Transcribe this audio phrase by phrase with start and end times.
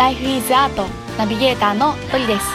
[0.00, 0.82] Life is Art
[1.18, 2.46] ナビゲーターのトリです。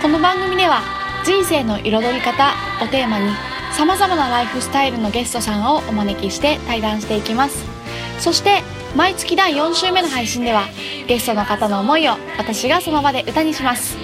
[0.00, 0.80] この番組では
[1.24, 3.32] 人生の彩り方をテーマに
[3.72, 7.64] さまざまなライフスタイルのゲストさんをお招きして対談していきます。
[8.20, 8.62] そして
[8.94, 10.66] 毎月第4週目の配信では
[11.08, 13.96] ゲストの方の思いを私がその場で歌にします。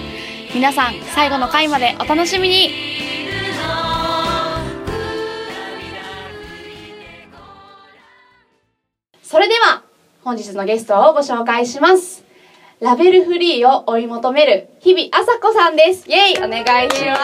[0.53, 2.71] 皆さん最後の回までお楽しみに。
[9.23, 9.81] それでは
[10.25, 12.24] 本日のゲストをご紹介します。
[12.81, 16.09] ラベルフリーを追い求める日々あさこさんです。
[16.09, 16.37] イエイ。
[16.37, 16.99] お願いします。
[16.99, 17.15] お願い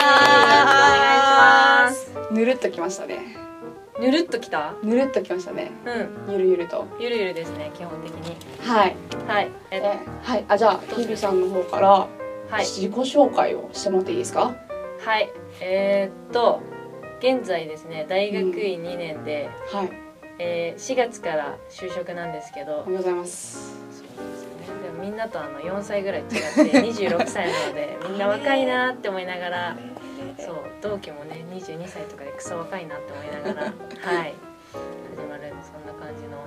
[1.20, 2.34] します。
[2.34, 3.20] ぬるっときましたね。
[4.00, 4.76] ぬるっときた？
[4.82, 5.72] ぬるっときましたね。
[6.28, 6.34] うん。
[6.34, 6.86] ゆるゆると。
[7.02, 8.38] ゆるゆるですね基本的に。
[8.66, 8.96] はい。
[9.28, 9.52] はい。
[9.72, 9.82] えっ
[10.24, 10.46] はい。
[10.48, 12.08] あじゃあ日々さんの方からは
[12.62, 12.66] い。
[12.66, 14.56] 自己紹介をしてもらっていいですか？
[15.06, 15.30] はい。
[15.60, 16.62] えーっと
[17.20, 19.90] 現在ですね大学院2年で、はい。
[20.40, 22.72] えー4月から就職なんですけど。
[22.72, 23.81] おはようございます
[25.02, 29.76] みんなとあの4歳ぐらい違って26歳なので みんな若いなって思いながら
[30.38, 33.74] そう同期もね22歳とかでクソ若いなって思いながら
[34.18, 34.34] はい。
[34.74, 36.38] 始まるそんな感じの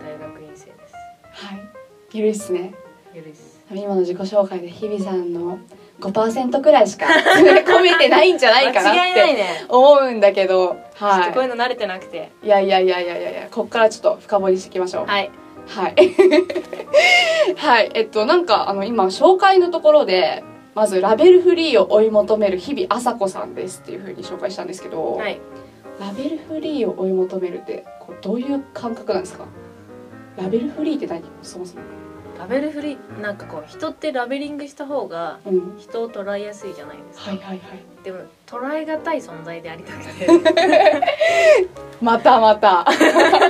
[0.00, 0.94] 大学院生です。
[1.46, 1.60] はい。
[2.12, 2.74] ゆるいっすね。
[3.14, 3.60] ゆるいっす。
[3.70, 5.58] 今の自己紹介で日々さんの
[6.00, 12.30] 5%くらいしか詰め込めてないんじゃないかなって思うんだけどちょっとこうはいうの慣れてなくて。
[12.42, 15.06] いいやいやいやいやいやいやこっからちょっと深掘りしていきましょう。
[15.06, 15.30] はい
[15.68, 15.94] はい。
[17.56, 17.90] はい。
[17.94, 20.42] えっと、なんか、あの、今、紹介のところで、
[20.74, 25.38] まず、ラベルフリーを追い求める日々あさこさんですっていうふうに紹介したんですけど、はい
[26.00, 29.44] ラベルフリーを追い求めるって、こうどういう感覚なんですか？
[30.36, 31.22] ラベルフリーって何？
[31.42, 31.82] そもそも。
[32.38, 35.74] ラベルフリーなんかこう人ってラベリングした方がうん。
[35.78, 37.60] 人を捉えやすいじゃないですか、はいはいはい。
[38.02, 40.26] でも捉えがたい存在でありたくて
[42.00, 42.84] またまた。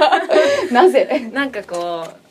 [0.74, 1.30] なぜ？
[1.32, 2.22] なんかこう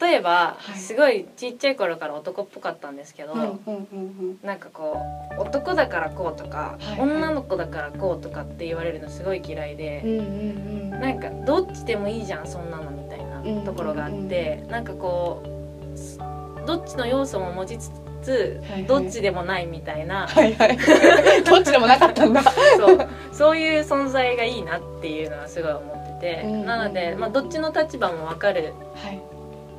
[0.00, 4.98] 例えば、はいすごいちっちゃい頃から男っぽかったんですけど、うんうんうんなんかこ
[5.38, 10.10] う男だからこうとか、はいはい女の子だからこうとかって言われるのすごい嫌いでう、ん。
[10.10, 11.00] うんうんうん。
[11.00, 17.90] なんかどっちでもいいじゃんそんなのみたいなところがあって、なんかこうどっちの要素も持ちつ
[18.22, 20.76] つ、はいはいどっちでもないみたいな、はいはい。
[21.42, 22.42] どっちでもなかったんだ。
[22.42, 29.20] そうそういう存在がいいなっていうのはすごい思ってなので、まあ、どっちの立場も分かるはい。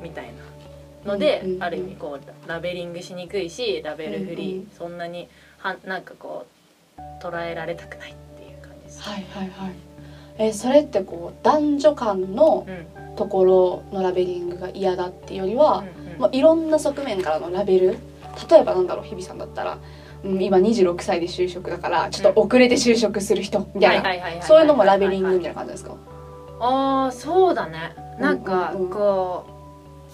[0.02, 0.26] みたい
[1.06, 5.28] なので、ある意味こうラベリングしにくいしラベルフリー、そんなに
[5.60, 6.46] はなんかこ
[6.98, 9.02] う捉えられたくないっていう感じです。
[9.02, 9.74] はいはいはい。
[10.40, 12.86] え、それってこう、男女間のうん。
[13.18, 16.20] ところのラベリングが嫌だっていうよりは、うんうん。
[16.20, 17.98] まあ、いろんな側面からのラベル
[18.50, 19.78] 例えばなんだろう日比さんだったら、
[20.24, 24.42] うん、今26歳で就職だからちょっと遅れて就職する人みたいな。
[24.42, 25.98] そういうのもラベリングみたいな感じですか？
[26.62, 27.96] ああそうだね。
[28.20, 29.46] なんかこ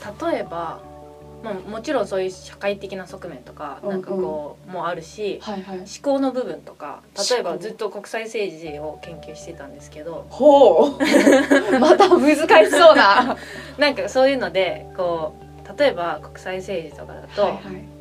[0.01, 0.79] う例えば、
[1.43, 5.77] まあ、もちろんそういう社会的な側面とか、なんかこうもあるしはいはい。
[5.79, 10.99] 思考の部分とか例えばずっと国際政治を研究してたんですけどほう。
[11.79, 13.35] また難しそうな。
[13.77, 17.96] なんかそういうのでこう例えば国際政治とかだと、はいはい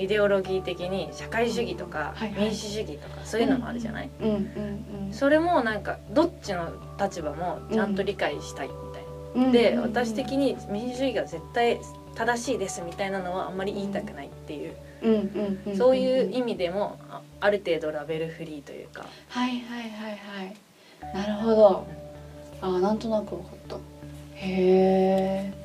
[0.00, 4.10] イデオロギー的に社会主義とか民主主義とかそういうのもあるじゃない、
[5.12, 8.68] それもなんかどっちの立場もちゃんと理解したい
[9.34, 11.78] みたいでうん私的に民主主義が絶対
[12.14, 19.06] 正しいですみたいなのはあんまり言いたくないっていう、そういう意味でもあある程度ラベルフリーというか。
[19.28, 20.56] はいはいはいはい。
[21.14, 21.86] なるほど。
[22.62, 23.76] あーなんとなく分かった。
[23.76, 25.59] へえ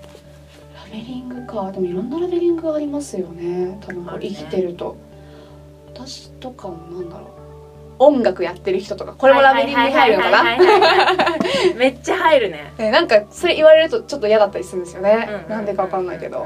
[0.92, 1.72] ラベリングか。
[1.72, 3.78] でもいろんなラベリングがありますよね。
[3.82, 4.98] 多分生きてると。
[5.94, 7.30] 私とかもなんだろう。
[7.98, 10.38] 音楽やってる人とかこれもラベリングに入るのかな？
[10.40, 16.46] はいはいはいはいはいめっちゃ入るねねなんかそれ言われるとちょっと嫌だったりするんですよね、なんでかわかんないけど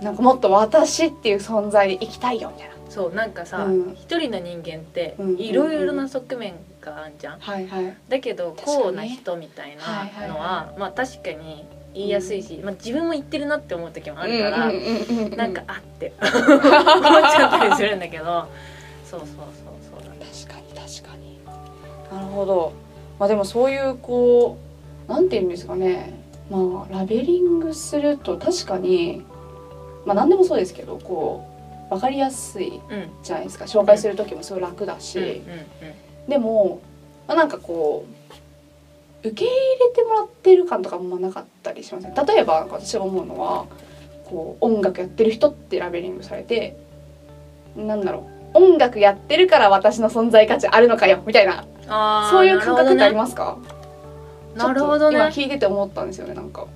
[0.00, 11.66] なんかもっと私っていう存在で生きたいよみたいなそうなんかさうん一、人の人間ってうんいろいろな側面があんじゃん、はいはいだけどこうな人みたいなのは,、はいはまあ確かに
[11.96, 18.46] 言いやすいし、まあ、自分も言ってるなって思う時もあるから、うんうんうんうんなんかあって思っちゃったりするんだけど
[19.04, 19.36] そうそうそう
[19.90, 20.46] そう。
[20.46, 21.38] 確かに確かに。
[22.12, 22.72] なるほど。
[23.18, 24.58] まあでもそういうこ
[25.08, 26.12] うなんて言うんですかね。
[26.50, 29.24] まあラベリングすると確かに
[30.04, 31.46] まあ何でもそうですけどこ
[31.90, 33.08] う分かりやすいうん。
[33.22, 33.64] じゃないですか。
[33.64, 35.26] 紹介する時もすごい楽だし、うんう
[36.26, 36.28] ん。
[36.28, 36.80] でも、
[37.26, 38.15] まあ、なんかこう
[39.28, 42.14] 受け入れてもらってる感とかもまあなかったりしません？
[42.14, 43.66] 例えばなんか私が思うのは
[44.24, 46.76] こう音楽やってる人ってラベリングされて
[47.76, 51.64] なんだろう音楽やってるから私の存在価値あるのかよみたいな
[52.30, 53.58] そういう感覚ってありますか？
[54.54, 55.16] なるほどね。
[55.18, 56.66] ちょっと今聞いてて思ったんですよねなんか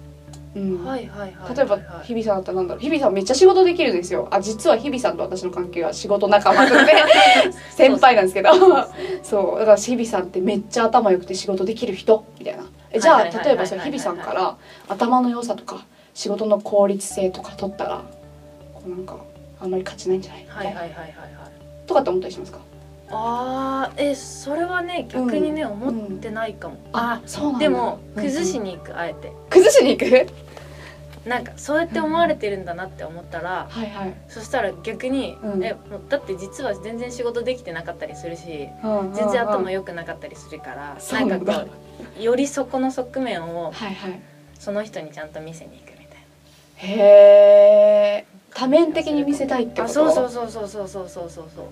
[0.57, 0.85] うん。
[0.85, 2.81] はいはいはい例えば日比さんだったらなんだろう。
[2.83, 4.29] 日比さんめっちゃ仕事できるんですよ。
[4.31, 6.93] あ実は日比さんと私の関係は仕事仲間なので。
[7.71, 8.51] 先輩なんですけど。
[9.23, 12.25] そうだから日比さんってめっちゃ頭良くて仕事できる人？
[12.39, 12.65] みたいな。
[12.93, 14.57] えじゃあ例えばそれ日比さんから
[14.89, 18.03] 頭の良さとか仕事の効率性とか取ったら
[18.75, 19.17] こうなんか
[19.61, 20.47] あんまり価値ないんじゃない？
[20.49, 21.11] はいはいはいはいはい。
[21.87, 22.59] とかって思ったりしますか？
[23.13, 27.59] あーえそれはね逆にね、思ってないかも、あそうなんだ。
[27.61, 29.33] でもうん崩しに行くあえて。
[29.51, 30.27] 崩しに行く？
[31.29, 35.63] なんかそうやって思われてるんだなって思ったら、はいはい、そしたら逆に、うん。
[35.65, 41.69] えもうだって実は全然仕事できてなかったりするしうん全然頭よ良くなかったりするから、そうなんんかこ
[42.19, 44.21] うよりそこの側面をはいはい。
[44.59, 46.17] その人にちゃんと見せに行くみたい
[46.77, 50.07] へえ多面的に見せたいってなこと？
[50.07, 51.65] あそうそうそうそうそうそうそうそうそう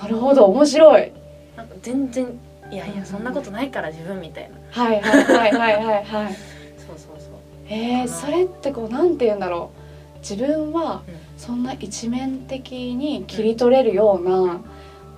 [0.00, 1.12] なるほど面白い。
[1.56, 2.26] なんか全然
[2.70, 2.98] いやいうん。
[2.98, 4.56] やそんなことないから自分みたいな。
[4.70, 6.04] はいはいはいはいはい。
[6.04, 6.34] はい
[6.78, 7.16] そうそう。
[7.18, 7.32] そう
[7.66, 9.70] へえそれってこうなんて言うんだろ
[10.16, 10.18] う。
[10.20, 11.14] 自分はうん。
[11.36, 14.60] そんな一面的に切り取れるような、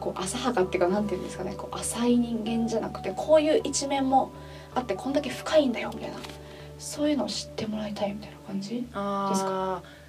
[0.00, 1.55] こう浅はかっていうかなんて言うんですかね。
[1.56, 4.31] こう浅い人間じゃなくてこういう一面も
[4.75, 6.17] あってこんだけ深いんだよみたいな。
[6.79, 10.03] そういうのを知ってもらいたいみたいな感じあー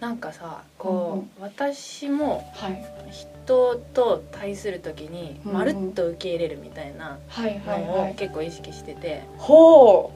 [0.00, 2.84] なんかさこう、私もはい。
[3.10, 7.18] 人と対する時にまるっと受け入れるみたいな
[7.66, 10.12] のをはい結構意識してて、ほ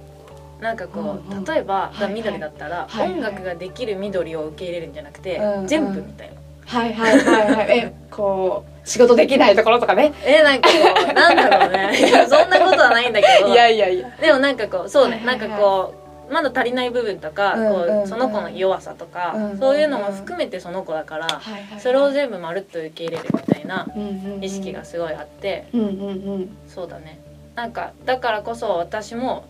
[0.60, 2.12] なんかこう、例えば、はいはい。
[2.14, 6.34] 緑だったら、音楽ができる緑を受け入れるんじゃなくて、全部みたいな。
[6.34, 6.36] う
[6.66, 7.78] はいはいはいはい。
[7.78, 10.12] えこう仕事できないところとかね。
[10.24, 10.74] えなんかこ
[11.10, 12.26] うなんだろうね。
[12.28, 13.48] そんなことはないんだけど。
[13.48, 14.10] いやいやいや。
[14.20, 15.99] でもなんかこうそうね、なんかこう
[16.30, 17.86] まだ足りない部分とか、うんうんうん。
[17.98, 19.58] こうその子の弱さとか、うんうんうん。
[19.58, 21.62] そういうのも含めてその子だから、はいはい。
[21.64, 24.44] はいそれを全部まるっと受け入れるみたいなうんうんうん。
[24.44, 26.56] 意識がすごいあって、うんうんうん。
[26.68, 27.20] そうだね。
[27.54, 29.44] なんかだからこそ私も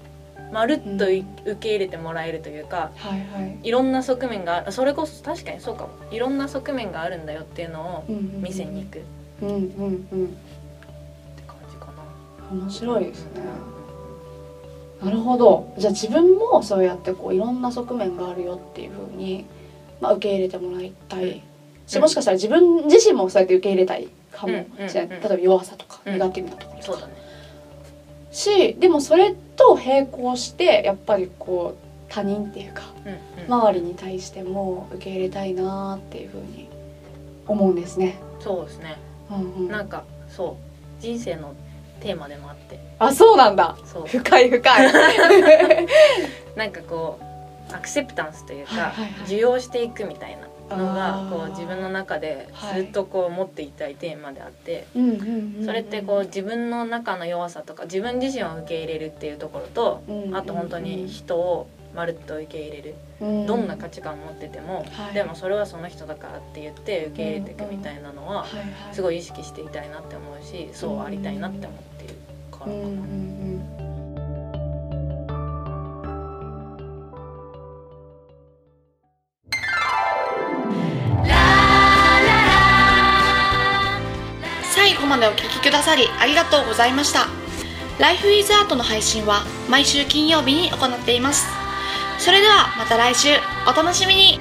[0.52, 3.58] まるっとい受け入れてもらえるというかはいはい。
[3.62, 5.90] いろんな側面がそれこそ確かにそうかも。
[6.10, 8.42] いろんな側面があるんだよっていうのをうんうんうん。
[8.42, 8.98] 見せに行く。
[8.98, 9.06] って
[9.42, 9.58] うんうん。
[9.58, 9.58] う
[10.16, 10.36] ん
[11.46, 11.86] 感じか
[12.50, 12.60] な。
[12.62, 13.42] 面白いですね。
[13.74, 13.79] うん
[15.02, 15.72] なるほど。
[15.78, 19.46] じゃあ自分もそうやってこういろんな側面があるよっていうふうに、
[20.00, 21.42] まあ、受け入れてもらいたい。
[21.86, 22.02] しうん。
[22.02, 24.52] もしかしたら自分自身もそうやって受け入れたいかも。
[24.88, 26.12] しれない、例えば弱さとかうん。
[26.12, 27.12] ネガティブなところとか、ね。
[28.32, 33.12] しでもそれと並行してやっぱりこう他人っていうかうん
[33.44, 33.52] うん。
[33.52, 36.68] 周りに対しても受け入れたいなっていうふうに
[37.46, 38.18] 思うんですね。
[38.40, 38.96] そうですね。
[39.30, 40.56] うんうん、なんかそ
[41.00, 41.02] う。
[41.02, 41.54] 人生の
[42.00, 42.78] テーマでもあって。
[42.98, 43.76] あそうなんだ。
[43.84, 44.06] そう。
[44.06, 44.92] 深い深い。
[46.56, 48.92] なんかこうアクセプタンスというか、
[49.26, 50.36] 受容していくみたい
[50.68, 51.30] なのあがー。
[51.30, 54.86] こう自分の中でずっとこう持っていたいテーマであって、
[55.64, 60.02] それってこう自分の中の弱さとか自分自身を受け入れるっていうところと、
[60.32, 68.46] あと本当に人をまるっと受け入れる、うんどんな価値観を持ってても、はいでもそれはその人だからって言って受け入れていくみたいなのは
[68.92, 72.14] すごい意識していたいなって思うしそうありたいなって思っている
[72.50, 72.72] からかな。
[72.72, 73.90] うんうんうん
[84.72, 87.26] 最後までお聞きくださりありがとうございました。
[87.98, 91.59] Life is Art の配信は毎週金曜日に行っています。
[92.20, 93.28] それではまた来週
[93.66, 94.38] お楽しみに。